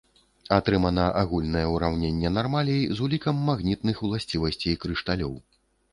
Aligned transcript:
Атрымана 0.55 1.03
агульнае 1.19 1.61
ўраўненне 1.73 2.33
нармалей 2.39 2.81
з 2.97 3.07
улікам 3.09 3.45
магнітных 3.51 3.95
уласцівасцей 4.07 4.75
крышталёў. 4.87 5.33